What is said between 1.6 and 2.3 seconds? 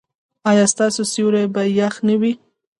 يخ نه